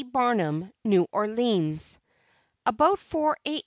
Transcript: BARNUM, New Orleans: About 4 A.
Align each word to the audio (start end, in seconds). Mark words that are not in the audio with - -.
BARNUM, 0.13 0.73
New 0.83 1.05
Orleans: 1.11 1.99
About 2.65 2.97
4 2.97 3.37
A. 3.47 3.59